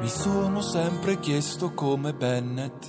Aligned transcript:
Mi 0.00 0.08
sono 0.08 0.62
sempre 0.62 1.20
chiesto 1.20 1.74
come 1.74 2.14
Bennett, 2.14 2.86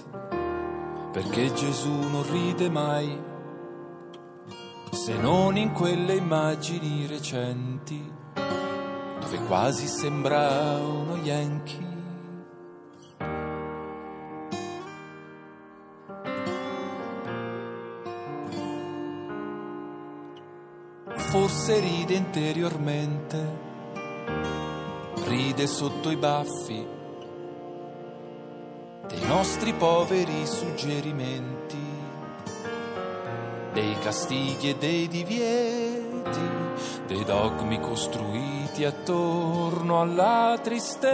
perché 1.12 1.52
Gesù 1.52 1.92
non 1.92 2.24
ride 2.32 2.70
mai, 2.70 3.22
se 4.92 5.18
non 5.18 5.58
in 5.58 5.74
quelle 5.74 6.16
immagini 6.16 7.06
recenti, 7.08 8.10
dove 9.20 9.40
quasi 9.46 9.88
sembra 9.88 10.78
uno 10.78 11.18
Yankee. 11.18 11.90
Forse 21.18 21.78
ride 21.82 22.14
interiormente, 22.14 23.70
ride 25.26 25.68
sotto 25.68 26.10
i 26.10 26.16
baffi 26.16 27.00
dei 29.12 29.28
nostri 29.28 29.74
poveri 29.74 30.46
suggerimenti, 30.46 31.78
dei 33.74 33.94
castighi 34.00 34.70
e 34.70 34.76
dei 34.78 35.10
divieti, 35.10 36.40
dei 37.08 37.26
dogmi 37.26 37.82
costruiti 37.82 38.86
attorno 38.86 40.00
alla 40.00 40.58
tristezza. 40.64 41.10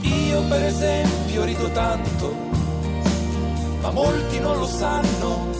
Io 0.00 0.42
per 0.48 0.64
esempio 0.64 1.44
rido 1.44 1.70
tanto, 1.70 2.34
ma 3.80 3.90
molti 3.92 4.40
non 4.40 4.58
lo 4.58 4.66
sanno. 4.66 5.53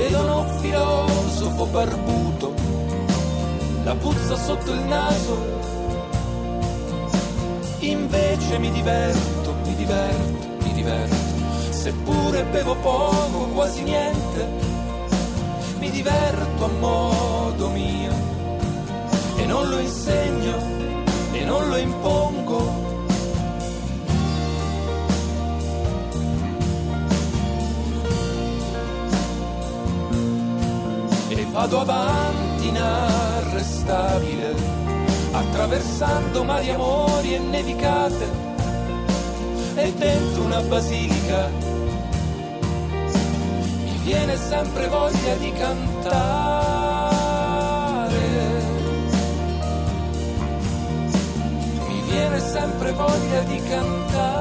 Vedono 0.00 0.46
filosofo 0.60 1.66
barbuto, 1.66 2.54
la 3.84 3.94
puzza 3.96 4.34
sotto 4.34 4.72
il 4.72 4.80
naso. 4.80 5.36
Invece 7.80 8.58
mi 8.58 8.70
diverto, 8.70 9.54
mi 9.66 9.74
diverto, 9.74 10.64
mi 10.64 10.72
diverto. 10.72 11.16
Seppure 11.68 12.44
bevo 12.44 12.76
poco, 12.76 13.48
quasi 13.52 13.82
niente, 13.82 14.48
mi 15.80 15.90
diverto 15.90 16.64
a 16.64 16.68
modo 16.78 17.68
mio 17.68 18.12
e 19.36 19.44
non 19.44 19.68
lo 19.68 19.80
insegno 19.80 20.56
e 21.30 21.44
non 21.44 21.68
lo 21.68 21.76
impongo. 21.76 22.19
Vado 31.60 31.80
avanti 31.80 32.68
inarrestabile, 32.68 34.54
attraversando 35.30 36.42
mari 36.42 36.70
amori 36.70 37.34
e 37.34 37.38
nevicate, 37.38 38.26
e 39.74 39.92
dentro 39.92 40.42
una 40.44 40.62
basilica 40.62 41.50
mi 43.84 43.98
viene 44.04 44.38
sempre 44.38 44.86
voglia 44.88 45.34
di 45.34 45.52
cantare. 45.52 46.78
mi 51.88 52.00
viene 52.08 52.40
sempre 52.40 52.92
voglia 52.92 53.40
di 53.42 53.62
cantare. 53.68 54.39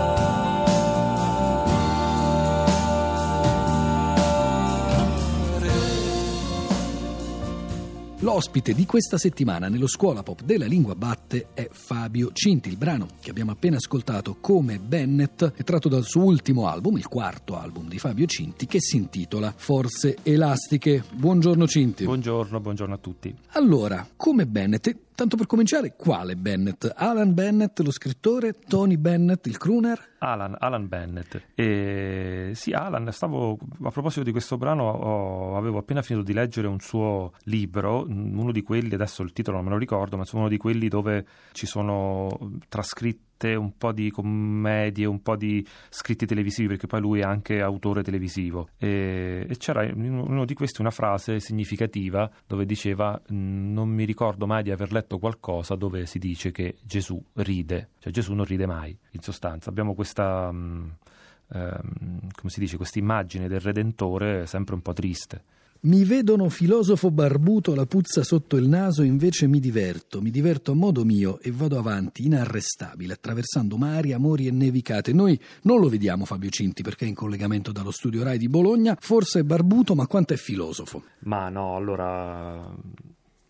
L'ospite 8.30 8.76
di 8.76 8.86
questa 8.86 9.18
settimana 9.18 9.70
nello 9.70 9.88
Scuola 9.88 10.22
Pop 10.22 10.44
della 10.44 10.68
Lingua 10.68 10.94
Batte 10.94 11.48
è 11.56 11.68
Fabio 11.72 12.30
Cinti. 12.32 12.70
Il 12.70 12.78
brano 12.78 13.08
che 13.20 13.32
abbiamo 13.32 13.50
appena 13.50 13.78
ascoltato 13.78 14.38
come 14.40 14.78
Bennett 14.78 15.44
è 15.44 15.64
tratto 15.64 15.90
dal 15.90 16.04
suo 16.04 16.26
ultimo 16.26 16.68
album, 16.68 16.98
il 16.98 17.08
quarto 17.08 17.58
album 17.58 17.88
di 17.88 17.98
Fabio 17.98 18.28
Cinti, 18.28 18.68
che 18.68 18.80
si 18.80 18.98
intitola 18.98 19.52
Forze 19.58 20.18
Elastiche. 20.22 21.04
Buongiorno 21.12 21.66
Cinti. 21.66 22.04
Buongiorno, 22.04 22.60
buongiorno 22.60 22.94
a 22.94 23.00
tutti. 23.00 23.36
Allora, 23.54 24.08
come 24.16 24.46
Bennett, 24.46 24.96
tanto 25.16 25.36
per 25.36 25.48
cominciare, 25.48 25.96
quale 25.96 26.36
Bennett? 26.36 26.88
Alan 26.96 27.34
Bennett, 27.34 27.80
lo 27.80 27.92
scrittore, 27.92 28.54
Tony 28.68 28.98
Bennett, 28.98 29.48
il 29.48 29.58
crooner? 29.58 30.09
Alan, 30.20 30.56
Alan 30.60 30.88
Bennett. 30.88 31.42
E, 31.56 32.52
sì, 32.54 32.72
Alan, 32.72 33.12
stavo 33.12 33.58
a 33.84 33.90
proposito 33.92 34.24
di 34.24 34.32
questo 34.32 34.58
brano, 34.58 34.90
ho- 34.90 35.58
avevo 35.58 35.80
appena 35.80 36.02
finito 36.02 36.26
di 36.26 36.34
leggere 36.34 36.68
un 36.68 36.80
suo 36.80 37.34
libro, 37.44 38.06
mm, 38.06 38.38
uno 38.38 38.52
di 38.52 38.62
quelli, 38.62 38.94
adesso 38.94 39.22
il 39.24 39.34
titolo 39.34 39.58
non 39.58 39.66
me 39.66 39.72
lo 39.72 39.78
ricordo, 39.78 40.16
ma 40.16 40.22
insomma 40.24 40.44
uno 40.44 40.52
di 40.52 40.58
quelli 40.58 40.88
dove 40.88 41.26
ci 41.54 41.66
sono 41.66 42.28
trascritte 43.40 43.56
un 43.56 43.78
po' 43.78 43.92
di 43.94 44.12
commedie, 44.12 45.06
un 45.06 45.22
po' 45.22 45.36
di 45.36 45.66
scritti 45.90 46.26
televisivi, 46.26 46.68
perché 46.68 46.88
poi 46.88 47.00
lui 47.00 47.20
è 47.22 47.24
anche 47.24 47.62
autore 47.62 48.04
televisivo. 48.04 48.70
E, 48.78 49.46
e 49.48 49.58
c'era 49.58 49.84
in 49.84 50.14
uno 50.14 50.46
di 50.46 50.54
questi 50.54 50.82
una 50.82 50.92
frase 50.92 51.40
significativa 51.40 52.30
dove 52.46 52.66
diceva: 52.66 53.20
"Mm, 53.32 53.72
Non 53.74 53.90
mi 53.90 54.04
ricordo 54.04 54.46
mai 54.46 54.64
di 54.64 54.72
aver 54.72 54.92
letto 54.92 55.18
qualcosa 55.18 55.76
dove 55.76 56.06
si 56.06 56.20
dice 56.20 56.52
che 56.52 56.76
Gesù 56.84 57.24
ride, 57.36 57.90
cioè 58.00 58.12
Gesù 58.12 58.34
non 58.34 58.46
ride 58.46 58.66
mai. 58.66 58.98
In 59.12 59.22
sostanza, 59.22 59.70
abbiamo 59.70 59.94
questa. 59.96 60.50
ehm, 60.50 60.98
come 62.36 62.50
si 62.50 62.60
dice, 62.60 62.78
questa 62.78 63.00
immagine 63.00 63.48
del 63.48 63.60
Redentore 63.60 64.46
sempre 64.46 64.76
un 64.76 64.82
po' 64.82 64.94
triste. 64.94 65.44
Mi 65.82 66.04
vedono 66.04 66.50
filosofo 66.50 67.10
barbuto, 67.10 67.74
la 67.74 67.86
puzza 67.86 68.22
sotto 68.26 68.58
il 68.58 68.68
naso, 68.68 69.02
invece 69.02 69.48
mi 69.48 69.62
diverto, 69.62 70.22
mi 70.22 70.30
diverto 70.30 70.74
a 70.74 70.76
modo 70.76 71.06
mio 71.06 71.40
e 71.40 71.52
vado 71.52 71.78
avanti, 71.78 72.26
inarrestabile, 72.26 73.14
attraversando 73.14 73.78
mari, 73.78 74.12
amori 74.12 74.48
e 74.48 74.52
nevicate. 74.52 75.14
Noi 75.14 75.40
non 75.62 75.80
lo 75.80 75.88
vediamo 75.88 76.26
Fabio 76.26 76.50
Cinti 76.50 76.84
perché 76.84 77.06
è 77.06 77.08
in 77.08 77.16
collegamento 77.16 77.72
dallo 77.72 77.92
studio 77.92 78.24
Rai 78.24 78.38
di 78.38 78.50
Bologna, 78.50 78.98
forse 79.00 79.40
è 79.40 79.44
barbuto, 79.44 79.96
ma 79.96 80.06
quanto 80.06 80.34
è 80.34 80.36
filosofo? 80.36 81.02
Ma 81.20 81.48
no, 81.48 81.78
allora 81.78 82.76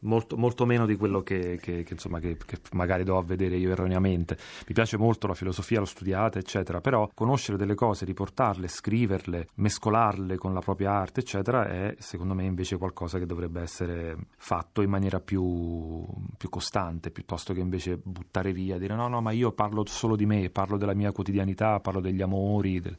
molto, 0.01 0.37
molto 0.37 0.65
meno 0.65 0.85
di 0.85 0.95
quello 0.95 1.21
che, 1.21 1.59
che- 1.61 1.83
che, 1.83 1.93
insomma, 1.93 2.19
che, 2.19 2.37
magari 2.73 3.03
do 3.03 3.17
a 3.17 3.23
vedere 3.23 3.57
io 3.57 3.71
erroneamente. 3.71 4.37
Mi 4.67 4.73
piace 4.73 4.97
molto 4.97 5.27
la 5.27 5.33
filosofia, 5.33 5.79
l'ho 5.79 5.85
studiata, 5.85 6.39
eccetera, 6.39 6.81
però 6.81 7.09
conoscere 7.13 7.57
delle 7.57 7.75
cose, 7.75 8.05
riportarle, 8.05 8.67
scriverle, 8.67 9.47
mescolarle 9.55 10.37
con 10.37 10.53
la 10.53 10.59
propria 10.61 10.91
arte, 10.91 11.19
eccetera, 11.21 11.67
è 11.67 11.95
secondo 11.99 12.33
me 12.33 12.43
invece 12.45 12.77
qualcosa 12.77 13.17
che 13.19 13.25
dovrebbe 13.25 13.61
essere 13.61 14.15
fatto 14.37 14.81
in 14.81 14.89
maniera 14.89 15.19
più, 15.19 16.05
più 16.37 16.49
costante, 16.49 17.11
piuttosto 17.11 17.53
che 17.53 17.59
invece 17.59 17.97
buttare 18.01 18.51
via, 18.53 18.77
dire 18.77 18.95
no, 18.95 19.07
no, 19.07 19.21
ma 19.21 19.31
io 19.31 19.51
parlo 19.51 19.85
solo 19.85 20.16
di 20.16 20.25
me, 20.25 20.49
parlo 20.49 20.77
della 20.77 20.93
mia 20.93 21.11
quotidianità, 21.11 21.79
parlo 21.79 21.99
degli 21.99 22.21
amori, 22.21 22.79
del- 22.79 22.97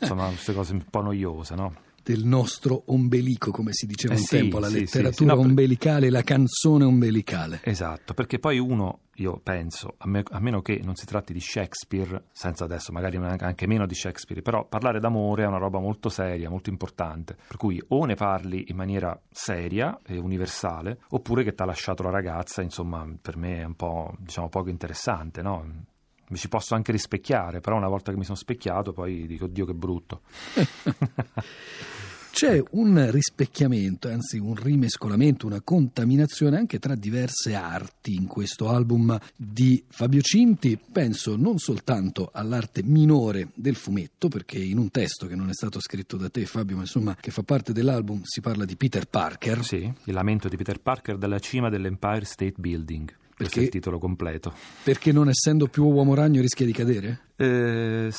insomma, 0.00 0.26
queste 0.28 0.54
cose 0.54 0.72
un 0.72 0.84
po' 0.88 1.00
noiose, 1.02 1.54
no? 1.54 1.74
Del 2.04 2.24
nostro 2.24 2.82
ombelico, 2.86 3.52
come 3.52 3.72
si 3.72 3.86
diceva 3.86 4.14
Eh 4.14 4.16
un 4.16 4.22
sì, 4.24 4.36
tempo, 4.36 4.58
la 4.58 4.66
sì, 4.66 4.80
letteratura 4.80 5.34
sì, 5.34 5.38
no, 5.38 5.46
ombelicale, 5.46 6.10
la 6.10 6.22
canzone 6.22 6.84
ombelicale. 6.84 7.60
Esatto, 7.62 8.12
perché 8.12 8.40
poi 8.40 8.58
uno, 8.58 9.02
io 9.16 9.38
penso, 9.40 9.94
a, 9.98 10.08
me- 10.08 10.24
a 10.30 10.40
meno 10.40 10.62
che 10.62 10.80
non 10.82 10.96
si 10.96 11.06
tratti 11.06 11.32
di 11.32 11.38
Shakespeare, 11.38 12.24
senza 12.32 12.64
adesso 12.64 12.90
magari 12.90 13.18
anche 13.18 13.68
meno 13.68 13.86
di 13.86 13.94
Shakespeare, 13.94 14.42
però 14.42 14.66
parlare 14.66 14.98
d'amore 14.98 15.44
è 15.44 15.46
una 15.46 15.58
roba 15.58 15.78
molto 15.78 16.08
seria, 16.08 16.50
molto 16.50 16.70
importante, 16.70 17.36
per 17.46 17.56
cui 17.56 17.80
o 17.88 18.04
ne 18.04 18.14
parli 18.16 18.64
in 18.68 18.76
maniera 18.76 19.16
seria 19.30 20.00
e 20.04 20.18
universale, 20.18 20.98
oppure 21.10 21.44
che 21.44 21.54
ti 21.54 21.62
ha 21.62 21.66
lasciato 21.66 22.02
la 22.02 22.10
ragazza, 22.10 22.62
insomma, 22.62 23.06
per 23.22 23.36
me 23.36 23.58
è 23.60 23.64
un 23.64 23.74
po', 23.74 24.12
diciamo, 24.18 24.48
poco 24.48 24.70
interessante, 24.70 25.40
no? 25.40 25.84
Mi 26.32 26.38
ci 26.38 26.48
posso 26.48 26.74
anche 26.74 26.92
rispecchiare, 26.92 27.60
però 27.60 27.76
una 27.76 27.88
volta 27.88 28.10
che 28.10 28.16
mi 28.16 28.24
sono 28.24 28.38
specchiato 28.38 28.94
poi 28.94 29.26
dico, 29.26 29.46
Dio 29.46 29.66
che 29.66 29.74
brutto. 29.74 30.22
C'è 32.32 32.58
un 32.70 33.10
rispecchiamento, 33.10 34.08
anzi 34.08 34.38
un 34.38 34.54
rimescolamento, 34.54 35.44
una 35.44 35.60
contaminazione 35.60 36.56
anche 36.56 36.78
tra 36.78 36.94
diverse 36.94 37.54
arti 37.54 38.14
in 38.14 38.26
questo 38.26 38.70
album 38.70 39.20
di 39.36 39.84
Fabio 39.86 40.22
Cinti. 40.22 40.78
Penso 40.90 41.36
non 41.36 41.58
soltanto 41.58 42.30
all'arte 42.32 42.82
minore 42.82 43.48
del 43.52 43.76
fumetto, 43.76 44.28
perché 44.28 44.56
in 44.56 44.78
un 44.78 44.90
testo 44.90 45.26
che 45.26 45.34
non 45.34 45.50
è 45.50 45.52
stato 45.52 45.80
scritto 45.80 46.16
da 46.16 46.30
te 46.30 46.46
Fabio, 46.46 46.76
ma 46.76 46.82
insomma 46.82 47.14
che 47.20 47.30
fa 47.30 47.42
parte 47.42 47.74
dell'album, 47.74 48.22
si 48.24 48.40
parla 48.40 48.64
di 48.64 48.76
Peter 48.76 49.04
Parker. 49.06 49.62
Sì, 49.62 49.92
il 50.04 50.14
lamento 50.14 50.48
di 50.48 50.56
Peter 50.56 50.80
Parker 50.80 51.18
dalla 51.18 51.38
cima 51.38 51.68
dell'Empire 51.68 52.24
State 52.24 52.54
Building. 52.56 53.20
Questo 53.42 53.58
è 53.58 53.62
il 53.62 53.68
Perché- 53.68 53.78
titolo 53.78 53.98
completo. 53.98 54.52
Perché 54.84 55.12
non 55.12 55.28
essendo 55.28 55.66
più 55.68 55.84
uomo 55.84 56.14
ragno 56.14 56.40
rischia 56.40 56.66
di 56.66 56.72
cadere? 56.72 57.20
Eh, 57.36 58.10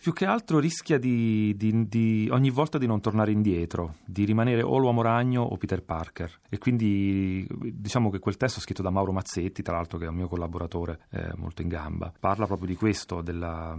più 0.00 0.12
che 0.12 0.24
altro 0.24 0.58
rischia 0.58 0.98
di, 0.98 1.54
di- 1.56 1.88
di- 1.88 2.28
ogni 2.30 2.50
volta 2.50 2.78
di 2.78 2.86
non 2.86 3.00
tornare 3.00 3.32
indietro, 3.32 3.96
di 4.04 4.24
rimanere 4.24 4.62
o 4.62 4.78
l'uomo 4.78 5.02
ragno 5.02 5.42
o 5.42 5.56
Peter 5.56 5.82
Parker. 5.82 6.32
E 6.48 6.58
quindi 6.58 7.46
diciamo 7.72 8.10
che 8.10 8.18
quel 8.18 8.36
testo 8.36 8.60
scritto 8.60 8.82
da 8.82 8.90
Mauro 8.90 9.12
Mazzetti, 9.12 9.62
tra 9.62 9.74
l'altro 9.76 9.98
che 9.98 10.04
è 10.04 10.08
un 10.08 10.14
mio 10.14 10.28
collaboratore 10.28 11.00
eh, 11.10 11.30
molto 11.36 11.62
in 11.62 11.68
gamba, 11.68 12.12
parla 12.18 12.46
proprio 12.46 12.68
di 12.68 12.74
questo, 12.76 13.20
della, 13.20 13.76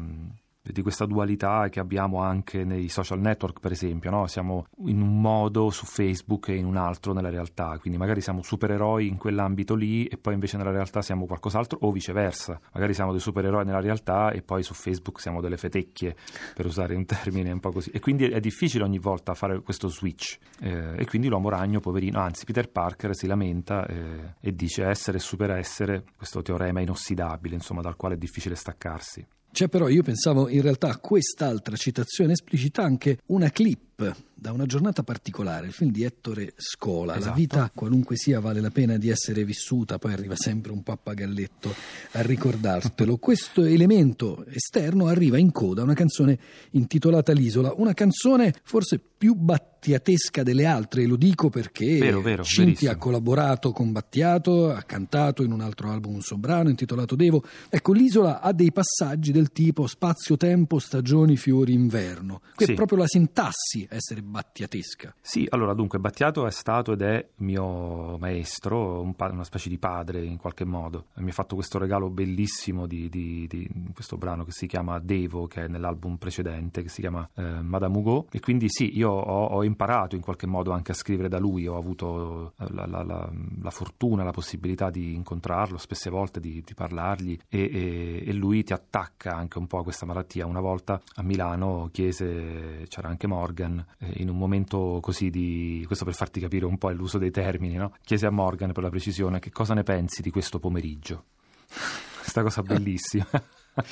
di 0.62 0.82
questa 0.82 1.06
dualità 1.06 1.70
che 1.70 1.80
abbiamo 1.80 2.22
anche 2.22 2.64
nei 2.64 2.90
social 2.90 3.20
network, 3.20 3.60
per 3.60 3.72
esempio, 3.72 4.12
no? 4.12 4.28
siamo 4.28 4.68
in 4.86 5.02
un 5.02 5.22
modo 5.22 5.70
su 5.70 5.86
Facebook 5.86 6.50
e 6.50 6.56
in 6.56 6.66
un 6.66 6.78
altro 6.78 7.14
nella 7.14 7.30
realtà, 7.30 7.78
quindi 7.80 7.98
magari 7.98 8.22
siamo 8.22 8.44
supereroi 8.44 9.08
in 9.08 9.18
quell'ambito 9.18 9.76
lì 9.76 10.06
e 10.06 10.18
poi 10.18 10.34
invece 10.34 10.58
nella 10.58 10.72
realtà 10.72 11.02
siamo 11.02 11.26
qualcos'altro 11.26 11.80
o 11.82 11.92
viceversa, 11.92 12.60
magari 12.74 12.94
siamo 12.94 13.12
dei 13.12 13.20
supereroi 13.20 13.66
nella 13.66 13.80
realtà 13.80 14.32
e 14.32 14.42
poi 14.42 14.64
su 14.64 14.74
Facebook 14.74 15.20
siamo 15.20 15.42
delle 15.42 15.58
fetecchie, 15.58 16.16
per 16.54 16.66
usare 16.66 16.96
un 16.96 17.06
termine 17.06 17.52
un 17.52 17.60
po' 17.60 17.72
così. 17.72 17.90
E 17.92 18.00
quindi 18.00 18.26
è 18.26 18.40
difficile 18.40 18.84
ogni 18.84 19.00
volta 19.00 19.34
fare 19.34 19.62
questo 19.62 19.88
switch 19.88 20.38
eh, 20.60 20.94
e 20.98 21.06
quindi 21.06 21.28
l'uomo 21.30 21.50
ragno, 21.50 21.80
poverino, 21.80 22.20
anzi 22.20 22.46
Peter 22.46 22.70
Parker 22.70 23.16
si 23.16 23.28
lamenta 23.28 23.86
eh, 23.86 24.36
e 24.40 24.54
dice 24.54 24.86
essere 24.86 25.18
e 25.18 25.22
superessere, 25.22 26.04
questo 26.16 26.42
teorema 26.42 26.82
inossidabile, 26.82 27.56
insomma, 27.56 27.82
dal 27.82 27.96
quale 27.96 28.16
è 28.16 28.18
difficile 28.18 28.56
staccarsi. 28.56 29.26
C'è 29.52 29.68
però, 29.68 29.88
io 29.90 30.04
pensavo 30.04 30.48
in 30.48 30.62
realtà 30.62 30.90
a 30.90 30.98
quest'altra 30.98 31.76
citazione 31.76 32.34
esplicita 32.34 32.84
anche 32.84 33.20
una 33.28 33.50
clip 33.50 33.89
da 34.34 34.54
una 34.54 34.66
giornata 34.66 35.04
particolare, 35.04 35.68
il 35.68 35.74
film 35.74 35.92
di 35.92 36.04
Ettore 36.04 36.54
Scola. 36.56 37.16
Esatto. 37.16 37.30
La 37.30 37.36
vita, 37.36 37.72
qualunque 37.74 38.16
sia, 38.16 38.40
vale 38.40 38.62
la 38.62 38.70
pena 38.72 38.98
di 38.98 39.10
essere 39.10 39.44
vissuta, 39.44 40.00
poi 40.00 40.14
arriva 40.14 40.36
sempre 40.38 40.72
un 40.72 40.82
pappagalletto 40.82 41.74
a 42.14 42.22
ricordartelo. 42.22 43.18
Questo 43.20 43.66
elemento 43.66 44.46
esterno 44.48 45.08
arriva 45.08 45.38
in 45.38 45.52
coda 45.52 45.82
a 45.82 45.84
una 45.84 45.94
canzone 45.94 46.40
intitolata 46.72 47.34
L'isola, 47.34 47.74
una 47.76 47.94
canzone 47.94 48.54
forse 48.64 49.00
più 49.20 49.34
battiatesca 49.34 50.44
delle 50.44 50.66
altre, 50.66 51.04
e 51.04 51.06
lo 51.06 51.18
dico 51.18 51.50
perché 51.50 51.98
vero, 51.98 52.22
vero, 52.22 52.44
Cinti 52.44 52.88
ha 52.88 52.96
collaborato 52.96 53.72
con 53.72 53.92
Battiato, 53.92 54.72
ha 54.74 54.82
cantato 54.84 55.44
in 55.44 55.52
un 55.52 55.60
altro 55.60 55.92
album 55.92 56.14
un 56.16 56.22
suo 56.22 56.38
brano 56.38 56.70
intitolato 56.70 57.16
Devo. 57.16 57.44
Ecco, 57.70 57.92
l'isola 57.92 58.40
ha 58.40 58.54
dei 58.54 58.72
passaggi 58.72 59.34
del 59.34 59.52
tipo 59.52 59.86
spazio-tempo, 59.88 60.80
stagioni, 60.80 61.36
fiori, 61.36 61.74
inverno. 61.74 62.42
Qui 62.56 62.66
Sì. 62.66 62.72
è 62.72 62.76
proprio 62.76 63.00
la 63.00 63.08
sintassi 63.08 63.88
essere 63.90 64.22
battiatesca. 64.22 65.14
Sì, 65.22 65.46
allora 65.50 65.74
dunque 65.74 66.00
Battiato 66.00 66.46
è 66.48 66.52
stato 66.52 66.94
ed 66.94 67.02
è 67.02 67.28
mio 67.38 68.18
maestro, 68.18 69.02
un 69.02 69.16
pa- 69.16 69.30
una 69.32 69.44
specie 69.44 69.70
di 69.70 69.78
padre 69.78 70.24
in 70.24 70.38
qualche 70.38 70.66
modo. 70.66 71.06
Mi 71.16 71.30
ha 71.30 71.34
fatto 71.34 71.56
questo 71.56 71.78
regalo 71.78 72.10
bellissimo 72.10 72.86
di, 72.88 73.10
di- 73.10 73.48
di 73.48 73.70
questo 73.94 74.18
brano 74.18 74.44
che 74.46 74.52
si 74.52 74.68
chiama 74.68 75.00
Devo, 75.00 75.48
che 75.48 75.66
è 75.66 75.68
nell'album 75.68 76.18
precedente, 76.18 76.82
che 76.84 76.90
si 76.90 77.02
chiama 77.02 77.28
eh, 77.36 77.62
Madame 77.62 77.98
Hugo. 77.98 78.28
E 78.32 78.40
quindi 78.40 78.68
sì, 78.70 78.98
io 78.98 79.10
ho, 79.12 79.46
ho 79.48 79.64
imparato 79.64 80.16
in 80.16 80.22
qualche 80.22 80.48
modo 80.48 80.72
anche 80.72 80.92
a 80.92 80.96
scrivere 80.96 81.28
da 81.30 81.40
lui, 81.40 81.68
ho 81.68 81.78
avuto 81.78 82.54
eh, 82.60 82.66
la, 82.72 82.86
la- 82.86 83.04
la- 83.04 83.32
la 83.62 83.70
fortuna, 83.72 84.24
la 84.24 84.32
possibilità 84.32 84.90
di 84.90 85.14
incontrarlo 85.16 85.78
spesse 85.78 86.10
volte, 86.10 86.40
di, 86.40 86.64
di 86.66 86.74
parlargli 86.74 87.38
e, 87.48 87.60
e- 87.72 88.24
e 88.26 88.34
lui 88.34 88.64
ti 88.64 88.74
attacca 88.74 89.36
anche 89.36 89.58
un 89.58 89.68
po' 89.68 89.80
a 89.80 89.84
questa 89.84 90.06
malattia. 90.06 90.46
Una 90.46 90.60
volta 90.62 91.00
a 91.16 91.24
Milano 91.24 91.90
chiese, 91.92 92.86
c'era 92.88 93.08
anche 93.10 93.28
Morgan, 93.28 93.79
eh, 94.00 94.14
in 94.18 94.30
un 94.30 94.38
momento 94.38 95.00
così 95.02 95.30
di, 95.30 95.84
questo 95.86 96.06
per 96.06 96.14
farti 96.14 96.40
capire 96.40 96.66
un 96.66 96.78
po' 96.78 96.90
l'uso 96.92 97.18
dei 97.18 97.32
termini, 97.32 97.76
no? 97.76 97.94
chiese 98.04 98.26
a 98.26 98.32
Morgan 98.32 98.72
per 98.72 98.84
la 98.84 98.90
precisione 98.90 99.40
che 99.40 99.52
cosa 99.52 99.74
ne 99.74 99.84
pensi 99.84 100.22
di 100.22 100.32
questo 100.32 100.60
pomeriggio. 100.60 101.26
Questa 102.20 102.44
cosa 102.44 102.62
bellissima. 102.62 103.28
E 103.76 103.84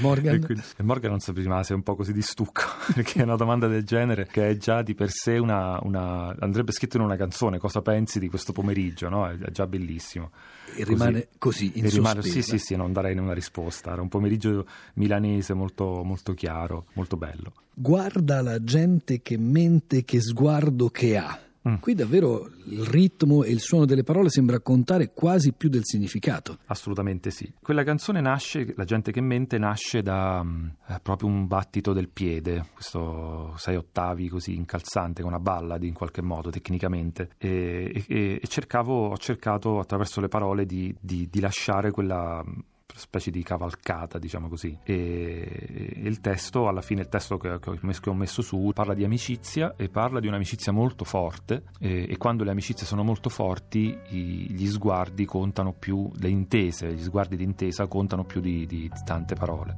Morgan? 0.00 0.34
E, 0.34 0.38
quindi- 0.40 0.62
Morgan 0.82 1.10
non 1.10 1.20
si 1.20 1.32
rimase 1.32 1.74
un 1.74 1.82
po' 1.82 1.96
così 1.96 2.12
di 2.12 2.22
stucco 2.22 2.62
perché 2.94 3.20
è 3.20 3.22
una 3.24 3.36
domanda 3.36 3.66
del 3.66 3.82
genere 3.84 4.26
che 4.30 4.50
è 4.50 4.56
già 4.56 4.82
di 4.82 4.94
per 4.94 5.10
sé 5.10 5.38
una, 5.38 5.78
una- 5.82 6.34
andrebbe 6.38 6.70
scritto 6.72 6.98
in 6.98 7.02
una 7.02 7.16
canzone 7.16 7.58
cosa 7.58 7.82
pensi 7.82 8.18
di 8.20 8.28
questo 8.28 8.52
pomeriggio 8.52 9.08
no? 9.08 9.28
è 9.28 9.36
è 9.36 9.50
già 9.50 9.66
bellissimo 9.66 10.30
E 10.76 10.84
rimane 10.84 11.28
così, 11.38 11.72
in 11.78 11.86
E 11.86 11.88
rimane- 11.88 12.22
sì 12.22 12.42
sì 12.42 12.58
sì 12.58 12.76
non 12.76 12.92
darei 12.92 13.16
una 13.18 13.34
risposta 13.34 13.92
era 13.92 14.02
un 14.02 14.08
pomeriggio 14.08 14.66
milanese 14.94 15.52
molto, 15.54 16.02
molto 16.04 16.32
chiaro 16.34 16.86
molto 16.92 17.16
bello 17.16 17.52
Guarda 17.76 18.40
la 18.40 18.62
gente 18.62 19.20
che 19.20 19.36
mente, 19.36 20.04
che 20.04 20.20
sguardo 20.20 20.90
che 20.90 21.16
ha. 21.16 21.36
Mm. 21.66 21.76
Qui 21.76 21.94
davvero 21.94 22.50
il 22.66 22.84
ritmo 22.84 23.42
e 23.42 23.50
il 23.50 23.60
suono 23.60 23.86
delle 23.86 24.02
parole 24.04 24.28
sembra 24.28 24.60
contare 24.60 25.12
quasi 25.14 25.52
più 25.52 25.70
del 25.70 25.80
significato. 25.84 26.58
Assolutamente 26.66 27.30
sì. 27.30 27.50
Quella 27.62 27.84
canzone 27.84 28.20
nasce, 28.20 28.74
La 28.76 28.84
gente 28.84 29.12
che 29.12 29.22
mente, 29.22 29.56
nasce 29.56 30.02
da 30.02 30.42
mm, 30.42 30.66
eh, 30.88 31.00
proprio 31.02 31.28
un 31.28 31.46
battito 31.46 31.92
del 31.94 32.08
piede, 32.10 32.66
questo 32.74 33.54
sei 33.56 33.76
ottavi 33.76 34.28
così 34.28 34.54
incalzante, 34.54 35.22
con 35.22 35.30
una 35.30 35.40
ballad 35.40 35.82
in 35.84 35.94
qualche 35.94 36.20
modo 36.22 36.50
tecnicamente. 36.50 37.30
E, 37.38 38.04
e- 38.08 38.40
e 38.42 38.46
cercavo, 38.46 39.08
ho 39.08 39.16
cercato 39.16 39.78
attraverso 39.78 40.20
le 40.20 40.28
parole 40.28 40.66
di, 40.66 40.94
di- 41.00 41.28
di 41.30 41.40
lasciare 41.40 41.90
quella 41.90 42.42
mm, 42.46 42.58
specie 42.94 43.30
di 43.30 43.42
cavalcata, 43.42 44.18
diciamo 44.18 44.48
così. 44.48 44.78
E, 44.84 45.92
il 45.96 46.20
testo, 46.20 46.68
alla 46.68 46.82
fine 46.82 47.00
il 47.02 47.08
testo 47.08 47.38
che, 47.38 47.58
che 47.58 47.70
ho 48.10 48.14
messo, 48.14 48.42
su, 48.42 48.70
parla 48.74 48.94
di 48.94 49.04
amicizia 49.04 49.74
e 49.76 49.88
parla 49.88 50.20
di 50.20 50.26
un'amicizia 50.28 50.70
molto 50.72 51.04
forte 51.04 51.64
e, 51.80 52.06
e 52.08 52.16
quando 52.18 52.44
le 52.44 52.50
amicizie 52.50 52.86
sono 52.86 53.02
molto 53.02 53.28
forti 53.30 53.96
i- 54.10 54.46
gli 54.52 54.66
sguardi 54.68 55.24
contano 55.24 55.72
più, 55.72 56.10
le 56.16 56.28
intese, 56.28 56.92
gli 56.92 57.02
sguardi 57.02 57.36
di 57.36 57.44
intesa 57.44 57.86
contano 57.86 58.24
più 58.24 58.40
di- 58.40 58.66
di 58.66 58.90
tante 59.04 59.34
parole. 59.34 59.76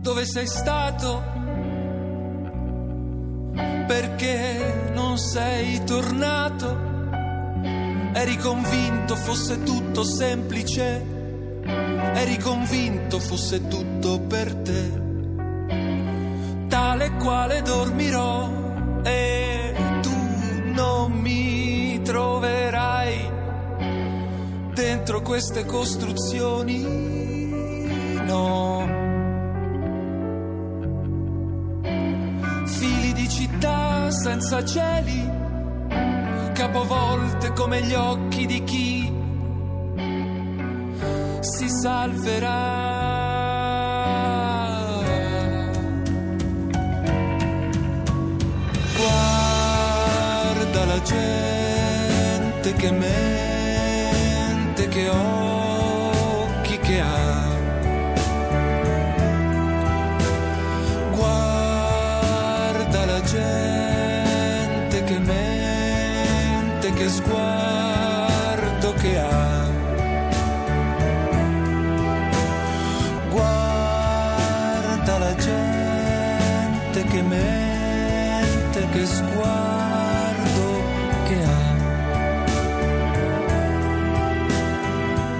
Dove 0.00 0.24
sei 0.24 0.46
stato? 0.46 1.22
Perché 3.86 4.90
non 4.94 5.18
sei 5.18 5.82
tornato? 5.84 6.94
Eri 8.14 8.36
convinto 8.38 9.14
fosse 9.16 9.62
tutto 9.62 10.04
semplice? 10.04 11.15
Eri 12.14 12.38
convinto 12.38 13.18
fosse 13.18 13.66
tutto 13.68 14.20
per 14.20 14.54
te? 14.54 15.04
Tale 16.68 17.10
quale 17.16 17.62
dormirò 17.62 18.50
e 19.02 19.74
tu 20.02 20.72
non 20.74 21.12
mi 21.12 22.00
troverai 22.02 23.30
dentro 24.74 25.22
queste 25.22 25.64
costruzioni. 25.64 26.82
No. 28.26 29.04
Fili 32.64 33.12
di 33.12 33.28
città 33.28 34.10
senza 34.10 34.64
cieli, 34.64 35.30
capovolte 36.52 37.52
come 37.52 37.82
gli 37.82 37.94
occhi 37.94 38.46
di 38.46 38.64
chi 38.64 39.15
si 41.46 41.68
salverà. 41.68 42.84
Guarda 48.96 50.84
la 50.84 51.00
gente 51.02 52.72
che 52.72 52.90
mente, 52.90 54.88
che 54.88 55.08
occhi 55.08 55.35
che 77.16 77.22
mente, 77.22 78.88
che 78.90 79.06
sguardo 79.06 80.82
che 81.26 81.44
ha. 81.44 81.62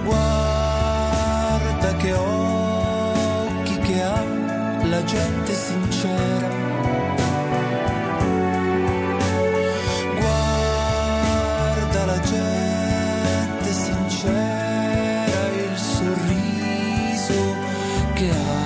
Guarda 0.05 1.91
che 1.97 2.13
occhi 2.13 3.77
che 3.81 4.03
ha 4.03 4.25
la 4.85 5.05
gente 5.05 5.55
sincera. 5.55 6.49
Guarda 10.23 12.05
la 12.07 12.21
gente 12.21 13.73
sincera, 13.73 15.41
il 15.65 15.77
sorriso 15.77 17.55
che 18.15 18.31
ha. 18.31 18.66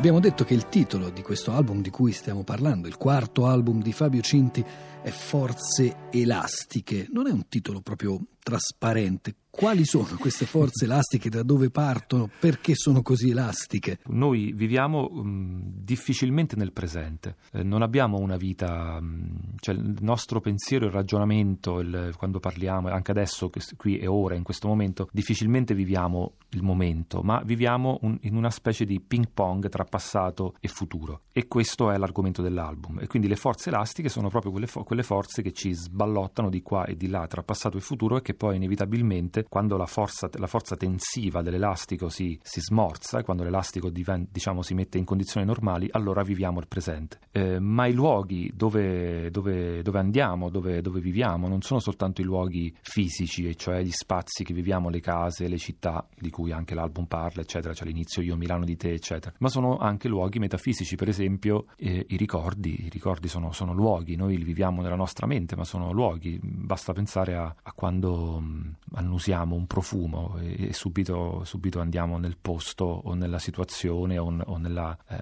Abbiamo 0.00 0.18
detto 0.18 0.44
che 0.44 0.54
il 0.54 0.70
titolo 0.70 1.10
di 1.10 1.20
questo 1.20 1.52
album 1.52 1.82
di 1.82 1.90
cui 1.90 2.12
stiamo 2.12 2.42
parlando, 2.42 2.88
il 2.88 2.96
quarto 2.96 3.44
album 3.44 3.82
di 3.82 3.92
Fabio 3.92 4.22
Cinti, 4.22 4.64
è 5.02 5.10
Forze 5.10 6.08
elastiche. 6.10 7.06
Non 7.10 7.26
è 7.26 7.30
un 7.30 7.48
titolo 7.48 7.80
proprio 7.80 8.20
trasparente. 8.42 9.34
Quali 9.50 9.84
sono 9.84 10.16
queste 10.18 10.46
forze 10.46 10.84
elastiche? 10.84 11.28
Da 11.28 11.42
dove 11.42 11.70
partono? 11.70 12.30
Perché 12.38 12.74
sono 12.76 13.02
così 13.02 13.30
elastiche? 13.30 13.98
Noi 14.06 14.52
viviamo 14.52 15.08
um, 15.10 15.60
difficilmente 15.64 16.54
nel 16.54 16.72
presente, 16.72 17.36
eh, 17.52 17.64
non 17.64 17.82
abbiamo 17.82 18.18
una 18.18 18.36
vita, 18.36 18.98
um, 19.00 19.54
cioè 19.58 19.74
il 19.74 19.96
nostro 20.00 20.40
pensiero, 20.40 20.86
il 20.86 20.92
ragionamento, 20.92 21.80
il, 21.80 22.14
quando 22.16 22.38
parliamo, 22.38 22.88
anche 22.90 23.10
adesso, 23.10 23.50
qui 23.76 23.98
e 23.98 24.06
ora, 24.06 24.36
in 24.36 24.44
questo 24.44 24.68
momento, 24.68 25.08
difficilmente 25.12 25.74
viviamo 25.74 26.34
il 26.50 26.62
momento, 26.62 27.20
ma 27.22 27.42
viviamo 27.44 27.98
un, 28.02 28.18
in 28.22 28.36
una 28.36 28.50
specie 28.50 28.84
di 28.84 29.00
ping 29.00 29.30
pong 29.34 29.68
tra 29.68 29.84
passato 29.84 30.54
e 30.60 30.68
futuro. 30.68 31.22
E 31.32 31.48
questo 31.48 31.90
è 31.90 31.98
l'argomento 31.98 32.40
dell'album. 32.40 33.00
E 33.00 33.08
quindi 33.08 33.26
le 33.26 33.36
forze 33.36 33.68
elastiche 33.68 34.08
sono 34.08 34.28
proprio 34.28 34.52
quelle, 34.52 34.68
fo- 34.68 34.84
quelle 34.90 35.04
forze 35.04 35.40
che 35.40 35.52
ci 35.52 35.72
sballottano 35.72 36.50
di 36.50 36.62
qua 36.62 36.84
e 36.84 36.96
di 36.96 37.06
là 37.06 37.24
tra 37.28 37.44
passato 37.44 37.76
e 37.76 37.80
futuro 37.80 38.16
e 38.16 38.22
che 38.22 38.34
poi 38.34 38.56
inevitabilmente 38.56 39.44
quando 39.48 39.76
la 39.76 39.86
forza, 39.86 40.28
la 40.32 40.48
forza 40.48 40.74
tensiva 40.74 41.42
dell'elastico 41.42 42.08
si, 42.08 42.36
si 42.42 42.60
smorza, 42.60 43.22
quando 43.22 43.44
l'elastico 43.44 43.88
diven, 43.88 44.26
diciamo, 44.28 44.62
si 44.62 44.74
mette 44.74 44.98
in 44.98 45.04
condizioni 45.04 45.46
normali, 45.46 45.86
allora 45.92 46.24
viviamo 46.24 46.58
il 46.58 46.66
presente. 46.66 47.20
Eh, 47.30 47.60
ma 47.60 47.86
i 47.86 47.92
luoghi 47.92 48.50
dove, 48.52 49.30
dove, 49.30 49.80
dove 49.82 49.98
andiamo, 50.00 50.50
dove, 50.50 50.80
dove, 50.80 50.98
viviamo, 50.98 51.46
non 51.46 51.62
sono 51.62 51.78
soltanto 51.78 52.20
i 52.20 52.24
luoghi 52.24 52.74
fisici, 52.80 53.56
cioè 53.56 53.82
gli 53.82 53.92
spazi 53.92 54.42
che 54.42 54.52
viviamo, 54.52 54.88
le 54.88 54.98
case, 54.98 55.46
le 55.46 55.58
città, 55.58 56.04
di 56.18 56.30
cui 56.30 56.50
anche 56.50 56.74
l'album 56.74 57.04
parla, 57.04 57.42
eccetera, 57.42 57.74
cioè 57.74 57.86
l'inizio 57.86 58.22
io, 58.22 58.34
Milano 58.34 58.64
di 58.64 58.76
te, 58.76 58.90
eccetera, 58.90 59.32
ma 59.38 59.48
sono 59.48 59.78
anche 59.78 60.08
luoghi 60.08 60.40
metafisici, 60.40 60.96
per 60.96 61.08
esempio 61.08 61.66
eh, 61.76 62.06
i 62.08 62.16
ricordi, 62.16 62.86
i 62.86 62.88
ricordi 62.88 63.28
sono, 63.28 63.52
sono, 63.52 63.72
luoghi, 63.72 64.16
noi 64.16 64.36
li 64.36 64.42
viviamo 64.42 64.79
nella 64.80 64.96
nostra 64.96 65.26
mente, 65.26 65.56
ma 65.56 65.64
sono 65.64 65.92
luoghi, 65.92 66.38
basta 66.42 66.92
pensare 66.92 67.36
a, 67.36 67.54
a 67.62 67.72
quando 67.72 68.40
mh, 68.40 68.74
annusiamo 68.94 69.54
un 69.54 69.66
profumo 69.66 70.36
e, 70.38 70.68
e 70.68 70.72
subito, 70.72 71.42
subito, 71.44 71.80
andiamo 71.80 72.18
nel 72.18 72.36
posto 72.40 72.84
o 72.84 73.14
nella 73.14 73.38
situazione 73.38 74.18
o, 74.18 74.26
o 74.44 74.56
nella, 74.56 74.96
eh, 75.08 75.18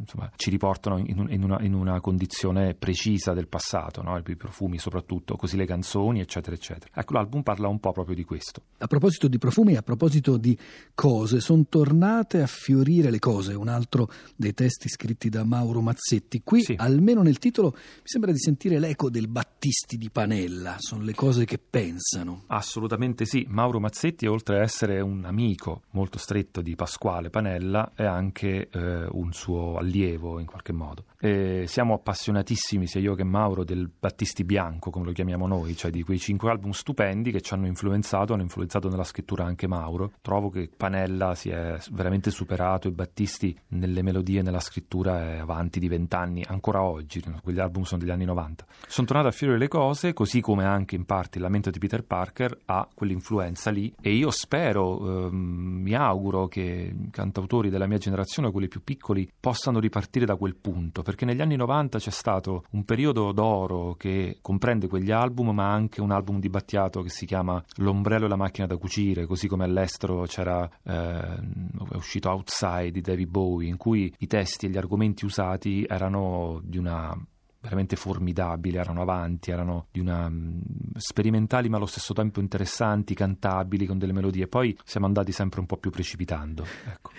insomma, 0.00 0.30
ci 0.36 0.50
riportano 0.50 0.98
in, 0.98 1.26
in, 1.28 1.42
una, 1.42 1.60
in, 1.60 1.74
una, 1.74 2.00
condizione 2.00 2.74
precisa 2.74 3.32
del 3.32 3.48
passato, 3.48 4.02
no? 4.02 4.20
i 4.26 4.36
profumi 4.36 4.78
soprattutto, 4.78 5.36
così 5.36 5.56
le 5.56 5.66
canzoni, 5.66 6.20
eccetera, 6.20 6.54
eccetera. 6.54 6.92
Ecco, 6.94 7.12
l'album 7.14 7.42
parla 7.42 7.68
un 7.68 7.80
po' 7.80 7.92
proprio 7.92 8.14
di 8.14 8.24
questo. 8.24 8.62
A 8.78 8.86
proposito 8.86 9.28
di 9.28 9.38
profumi 9.38 9.76
a 9.76 9.82
proposito 9.82 10.36
di 10.36 10.56
cose, 10.94 11.40
sono 11.40 11.64
tornate 11.68 12.42
a 12.42 12.46
fiorire 12.46 13.10
le 13.10 13.18
cose, 13.18 13.54
un 13.54 13.68
altro 13.68 14.10
dei 14.36 14.54
testi 14.54 14.88
scritti 14.88 15.28
da 15.28 15.44
Mauro 15.44 15.80
Mazzetti. 15.80 16.42
Qui, 16.42 16.62
sì. 16.62 16.74
almeno 16.76 17.22
nel 17.22 17.38
titolo, 17.38 17.72
mi 17.74 18.02
sembra 18.04 18.32
di 18.32 18.38
sentire 18.38 18.78
l'eco 18.84 19.08
del 19.08 19.28
Battisti 19.28 19.96
di 19.96 20.10
Panella, 20.10 20.76
sono 20.78 21.04
le 21.04 21.14
cose 21.14 21.46
che 21.46 21.58
pensano. 21.58 22.42
Assolutamente 22.48 23.24
sì, 23.24 23.46
Mauro 23.48 23.80
Mazzetti, 23.80 24.26
oltre 24.26 24.58
a 24.58 24.62
essere 24.62 25.00
un 25.00 25.24
amico 25.24 25.84
molto 25.92 26.18
stretto 26.18 26.60
di 26.60 26.76
Pasquale 26.76 27.30
Panella, 27.30 27.92
è 27.94 28.04
anche 28.04 28.68
eh, 28.68 29.06
un 29.10 29.32
suo 29.32 29.78
allievo 29.78 30.38
in 30.38 30.44
qualche 30.44 30.72
modo. 30.72 31.06
E 31.24 31.64
siamo 31.68 31.94
appassionatissimi, 31.94 32.86
sia 32.86 33.00
io 33.00 33.14
che 33.14 33.24
Mauro, 33.24 33.64
del 33.64 33.90
Battisti 33.98 34.44
Bianco, 34.44 34.90
come 34.90 35.06
lo 35.06 35.12
chiamiamo 35.12 35.46
noi, 35.46 35.74
cioè 35.74 35.90
di 35.90 36.02
quei 36.02 36.18
cinque 36.18 36.50
album 36.50 36.72
stupendi 36.72 37.30
che 37.30 37.40
ci 37.40 37.54
hanno 37.54 37.66
influenzato, 37.66 38.34
hanno 38.34 38.42
influenzato 38.42 38.90
nella 38.90 39.04
scrittura 39.04 39.46
anche 39.46 39.66
Mauro. 39.66 40.12
Trovo 40.20 40.50
che 40.50 40.68
Panella 40.76 41.34
si 41.34 41.48
è 41.48 41.78
veramente 41.92 42.30
superato 42.30 42.88
e 42.88 42.90
Battisti 42.90 43.58
nelle 43.68 44.02
melodie 44.02 44.40
e 44.40 44.42
nella 44.42 44.60
scrittura 44.60 45.32
è 45.32 45.38
avanti 45.38 45.80
di 45.80 45.88
vent'anni, 45.88 46.44
ancora 46.46 46.82
oggi, 46.82 47.22
quegli 47.42 47.58
album 47.58 47.84
sono 47.84 48.02
degli 48.02 48.10
anni 48.10 48.26
90. 48.26 48.66
Sono 48.86 49.06
tornato 49.06 49.28
a 49.28 49.32
fiorire 49.32 49.58
le 49.58 49.68
cose, 49.68 50.12
così 50.12 50.42
come 50.42 50.66
anche 50.66 50.94
in 50.94 51.06
parte 51.06 51.38
il 51.38 51.44
lamento 51.44 51.70
di 51.70 51.78
Peter 51.78 52.04
Parker 52.04 52.54
ha 52.66 52.86
quell'influenza 52.94 53.70
lì 53.70 53.90
e 53.98 54.12
io 54.12 54.30
spero, 54.30 55.28
ehm, 55.28 55.34
mi 55.34 55.94
auguro 55.94 56.48
che 56.48 56.92
i 56.94 57.10
cantautori 57.10 57.70
della 57.70 57.86
mia 57.86 57.96
generazione, 57.96 58.50
quelli 58.50 58.68
più 58.68 58.84
piccoli, 58.84 59.26
possano 59.40 59.80
ripartire 59.80 60.26
da 60.26 60.36
quel 60.36 60.54
punto, 60.54 61.02
perché 61.14 61.26
negli 61.26 61.40
anni 61.40 61.54
90 61.54 62.00
c'è 62.00 62.10
stato 62.10 62.64
un 62.70 62.84
periodo 62.84 63.30
d'oro 63.30 63.94
che 63.94 64.38
comprende 64.42 64.88
quegli 64.88 65.12
album, 65.12 65.50
ma 65.50 65.72
anche 65.72 66.00
un 66.00 66.10
album 66.10 66.40
di 66.40 66.48
Battiato 66.48 67.02
che 67.02 67.08
si 67.08 67.24
chiama 67.24 67.62
L'ombrello 67.76 68.26
e 68.26 68.28
la 68.28 68.34
macchina 68.34 68.66
da 68.66 68.76
cucire, 68.76 69.24
così 69.24 69.46
come 69.46 69.62
all'estero 69.62 70.22
c'era 70.22 70.68
eh, 70.82 70.92
è 70.92 71.94
uscito 71.94 72.28
Outside 72.30 72.90
di 72.90 73.00
David 73.00 73.28
Bowie, 73.28 73.68
in 73.68 73.76
cui 73.76 74.12
i 74.18 74.26
testi 74.26 74.66
e 74.66 74.70
gli 74.70 74.76
argomenti 74.76 75.24
usati 75.24 75.86
erano 75.88 76.60
di 76.64 76.78
una 76.78 77.16
veramente 77.60 77.94
formidabile, 77.94 78.80
erano 78.80 79.00
avanti, 79.00 79.52
erano 79.52 79.86
di 79.92 80.00
una 80.00 80.28
mm, 80.28 80.60
sperimentali 80.96 81.68
ma 81.68 81.76
allo 81.76 81.86
stesso 81.86 82.12
tempo 82.12 82.40
interessanti, 82.40 83.14
cantabili 83.14 83.86
con 83.86 83.98
delle 83.98 84.12
melodie. 84.12 84.48
Poi 84.48 84.76
siamo 84.84 85.06
andati 85.06 85.30
sempre 85.30 85.60
un 85.60 85.66
po' 85.66 85.76
più 85.76 85.92
precipitando. 85.92 86.66
Ecco. 86.86 87.10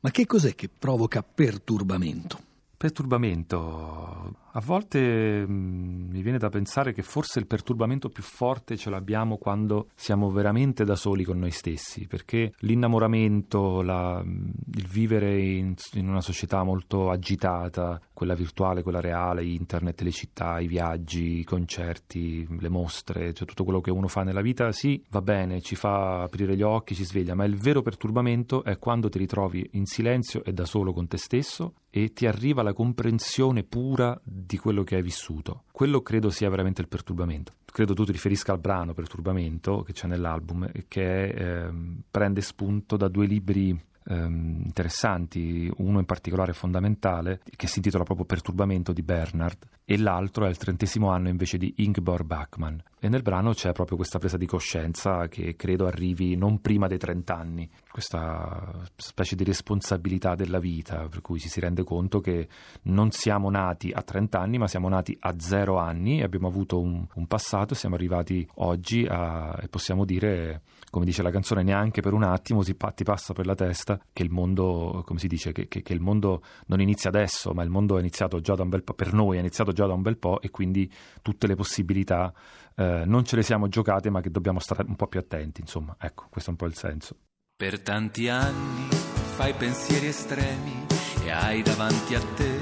Ma 0.00 0.10
che 0.10 0.26
cos'è 0.26 0.56
che 0.56 0.68
provoca 0.68 1.22
perturbamento? 1.22 2.46
Perturbamento. 2.78 4.36
A 4.52 4.60
volte 4.60 5.44
mh, 5.44 5.52
mm, 5.52 6.10
mi 6.10 6.22
viene 6.22 6.38
da 6.38 6.48
pensare 6.48 6.92
che 6.92 7.02
forse 7.02 7.40
il 7.40 7.48
perturbamento 7.48 8.08
più 8.08 8.22
forte 8.22 8.76
ce 8.76 8.88
l'abbiamo 8.88 9.36
quando 9.36 9.88
siamo 9.96 10.30
veramente 10.30 10.84
da 10.84 10.94
soli 10.94 11.24
con 11.24 11.40
noi 11.40 11.50
stessi, 11.50 12.06
perché 12.06 12.52
l'innamoramento, 12.58 13.82
la, 13.82 14.22
mm, 14.24 14.50
il 14.76 14.86
vivere 14.86 15.40
in, 15.40 15.74
in, 15.94 16.08
una 16.08 16.20
società 16.20 16.62
molto 16.62 17.10
agitata, 17.10 18.00
quella 18.12 18.34
virtuale, 18.34 18.84
quella 18.84 19.00
reale, 19.00 19.44
internet, 19.44 20.00
le 20.02 20.12
città, 20.12 20.60
i 20.60 20.68
viaggi, 20.68 21.40
i 21.40 21.44
concerti, 21.44 22.46
le 22.60 22.68
mostre, 22.68 23.34
cioè 23.34 23.46
tutto 23.46 23.64
quello 23.64 23.80
che 23.80 23.90
uno 23.90 24.06
fa 24.06 24.22
nella 24.22 24.40
vita, 24.40 24.70
sì, 24.70 25.02
va 25.10 25.20
bene, 25.20 25.60
ci 25.62 25.74
fa 25.74 26.22
aprire 26.22 26.54
gli 26.54 26.62
occhi, 26.62 26.94
ci 26.94 27.04
sveglia, 27.04 27.34
ma 27.34 27.44
il 27.44 27.56
vero 27.56 27.82
perturbamento 27.82 28.62
è 28.62 28.78
quando 28.78 29.08
ti 29.08 29.18
ritrovi 29.18 29.68
in 29.72 29.84
silenzio 29.84 30.44
e 30.44 30.52
da 30.52 30.64
solo 30.64 30.92
con 30.92 31.08
te 31.08 31.16
stesso 31.16 31.74
e 31.90 32.12
ti 32.12 32.26
arriva 32.26 32.62
la 32.62 32.72
comprensione 32.72 33.64
pura 33.64 34.18
di 34.22 34.58
quello 34.58 34.84
che 34.84 34.96
hai 34.96 35.02
vissuto. 35.02 35.64
Quello 35.72 36.02
credo 36.02 36.30
sia 36.30 36.50
veramente 36.50 36.80
il 36.80 36.88
perturbamento. 36.88 37.52
Credo 37.64 37.94
tu 37.94 38.04
ti 38.04 38.12
riferisca 38.12 38.52
al 38.52 38.58
brano 38.58 38.94
Perturbamento 38.94 39.82
che 39.82 39.92
c'è 39.92 40.06
nell'album, 40.06 40.70
che 40.88 41.28
eh, 41.28 41.70
prende 42.10 42.40
spunto 42.40 42.96
da 42.96 43.08
due 43.08 43.26
libri 43.26 43.78
ehm, 44.08 44.62
interessanti, 44.64 45.70
uno 45.76 45.98
in 45.98 46.04
particolare 46.06 46.52
fondamentale, 46.52 47.40
che 47.56 47.66
si 47.66 47.78
intitola 47.78 48.04
proprio 48.04 48.26
Perturbamento 48.26 48.92
di 48.92 49.02
Bernard, 49.02 49.58
e 49.84 49.96
l'altro 49.96 50.44
è 50.44 50.48
il 50.48 50.56
trentesimo 50.56 51.10
anno 51.10 51.28
invece 51.28 51.56
di 51.56 51.72
Ingborg 51.78 52.24
Bachmann. 52.24 52.78
E 53.00 53.08
nel 53.08 53.22
brano 53.22 53.52
c'è 53.52 53.72
proprio 53.72 53.96
questa 53.96 54.18
presa 54.18 54.36
di 54.36 54.44
coscienza 54.44 55.28
che 55.28 55.54
credo 55.54 55.86
arrivi 55.86 56.36
non 56.36 56.60
prima 56.60 56.88
dei 56.88 56.98
trent'anni, 56.98 57.70
questa 57.90 58.86
specie 58.96 59.36
di 59.36 59.44
responsabilità 59.44 60.34
della 60.34 60.58
vita, 60.58 61.08
per 61.08 61.20
cui 61.20 61.38
ci 61.38 61.48
si 61.48 61.60
rende 61.60 61.84
conto 61.84 62.20
che 62.20 62.48
non 62.82 63.12
siamo 63.12 63.48
nati 63.50 63.92
a 63.92 64.02
30 64.02 64.38
anni, 64.38 64.58
ma 64.58 64.66
siamo 64.66 64.88
nati 64.88 65.16
a 65.20 65.38
zero 65.38 65.78
anni 65.78 66.22
abbiamo 66.22 66.48
avuto 66.48 66.80
un, 66.80 67.06
un 67.14 67.26
passato 67.26 67.74
e 67.74 67.76
siamo 67.76 67.94
arrivati 67.94 68.46
oggi 68.56 69.06
a, 69.08 69.58
e 69.60 69.68
possiamo 69.68 70.04
dire, 70.04 70.62
come 70.90 71.04
dice 71.04 71.22
la 71.22 71.30
canzone, 71.30 71.62
neanche 71.62 72.00
per 72.00 72.12
un 72.12 72.22
attimo 72.22 72.62
ti, 72.62 72.76
ti 72.94 73.04
passa 73.04 73.32
per 73.32 73.46
la 73.46 73.54
testa 73.54 74.00
che 74.12 74.22
il 74.22 74.30
mondo, 74.30 75.02
come 75.04 75.18
si 75.18 75.26
dice, 75.26 75.52
che, 75.52 75.68
che, 75.68 75.82
che, 75.82 75.92
il 75.92 76.00
mondo 76.00 76.42
non 76.66 76.80
inizia 76.80 77.10
adesso, 77.10 77.52
ma 77.52 77.62
il 77.62 77.70
mondo 77.70 77.96
è 77.96 78.00
iniziato 78.00 78.40
già 78.40 78.54
da 78.54 78.62
un 78.62 78.68
bel 78.68 78.82
po', 78.82 78.94
per 78.94 79.12
noi 79.12 79.36
è 79.36 79.40
iniziato 79.40 79.72
già 79.72 79.86
da 79.86 79.92
un 79.92 80.02
bel 80.02 80.18
po' 80.18 80.40
e 80.40 80.50
quindi 80.50 80.90
tutte 81.22 81.46
le 81.46 81.54
possibilità 81.54 82.32
eh, 82.74 83.02
non 83.06 83.24
ce 83.24 83.36
le 83.36 83.42
siamo 83.42 83.68
giocate, 83.68 84.10
ma 84.10 84.20
che 84.20 84.30
dobbiamo 84.30 84.60
stare 84.60 84.84
un 84.86 84.96
po' 84.96 85.06
più 85.06 85.20
attenti, 85.20 85.60
insomma, 85.60 85.96
ecco, 85.98 86.26
questo 86.30 86.50
è 86.50 86.52
un 86.52 86.58
po' 86.58 86.66
il 86.66 86.74
senso. 86.74 87.16
Per 87.56 87.80
tanti 87.82 88.28
anni 88.28 88.88
fai 88.90 89.52
pensieri 89.54 90.06
estremi 90.06 90.86
e 91.24 91.30
hai 91.30 91.62
davanti 91.62 92.14
a 92.14 92.20
te 92.20 92.58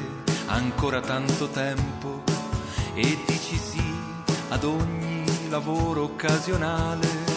ancora 0.47 1.01
tanto 1.01 1.49
tempo 1.49 2.23
e 2.95 3.19
dici 3.27 3.57
sì 3.57 3.95
ad 4.49 4.65
ogni 4.65 5.49
lavoro 5.49 6.05
occasionale 6.05 7.36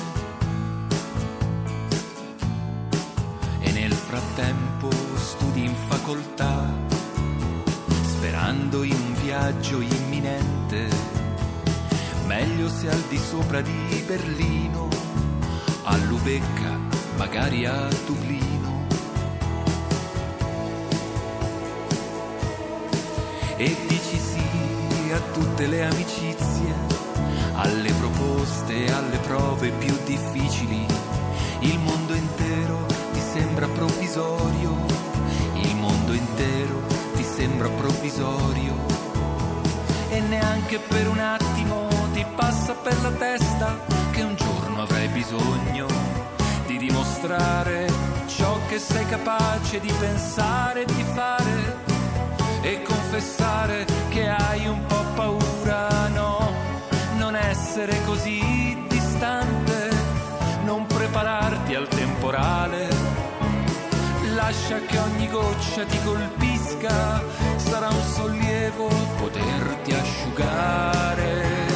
frattempo 4.09 4.89
studi 5.17 5.65
in 5.65 5.75
facoltà, 5.87 6.67
sperando 8.01 8.81
in 8.81 8.93
un 8.93 9.13
viaggio 9.21 9.81
imminente, 9.81 10.89
meglio 12.25 12.69
se 12.69 12.89
al 12.89 13.03
di 13.07 13.19
sopra 13.19 13.61
di 13.61 14.03
Berlino, 14.07 14.87
a 15.83 15.95
Lubecca, 15.97 16.75
magari 17.17 17.67
a 17.67 17.87
Dublino. 18.07 18.87
E 23.57 23.77
dici 23.87 24.17
sì 24.17 25.11
a 25.11 25.19
tutte 25.33 25.67
le 25.67 25.85
amicizie, 25.85 26.73
alle 27.53 27.91
proposte, 27.93 28.91
alle 28.91 29.17
prove 29.17 29.69
più 29.69 29.95
difficili, 30.03 30.83
il 31.59 31.77
mondo 31.77 31.98
provvisorio, 34.09 34.75
il 35.53 35.75
mondo 35.75 36.13
intero 36.13 36.81
ti 37.13 37.23
sembra 37.23 37.69
provvisorio. 37.69 38.73
E 40.09 40.19
neanche 40.21 40.79
per 40.79 41.07
un 41.07 41.19
attimo 41.19 41.87
ti 42.13 42.25
passa 42.35 42.73
per 42.73 42.99
la 43.03 43.11
testa 43.11 43.77
che 44.11 44.23
un 44.23 44.35
giorno 44.35 44.81
avrai 44.81 45.07
bisogno 45.09 45.85
di 46.65 46.77
dimostrare 46.77 47.87
ciò 48.25 48.57
che 48.67 48.79
sei 48.79 49.05
capace 49.05 49.79
di 49.79 49.91
pensare 49.99 50.81
e 50.81 50.85
di 50.85 51.03
fare 51.13 51.77
e 52.61 52.81
confessare 52.81 53.85
che 54.09 54.27
hai 54.27 54.65
un 54.65 54.85
po' 54.87 55.05
paura, 55.13 56.07
no, 56.07 56.51
non 57.17 57.35
essere 57.35 58.03
così 58.05 58.75
distante, 58.87 59.89
non 60.63 60.87
prepararti 60.87 61.75
al 61.75 61.87
temporale, 61.87 63.18
lascia 64.39 64.79
che 64.79 64.97
ogni 64.97 65.27
goccia 65.27 65.83
ti 65.83 65.99
colpisca, 66.01 67.21
sarà 67.57 67.89
un 67.89 68.01
sollievo 68.01 68.87
poterti 69.17 69.91
asciugare. 69.91 71.68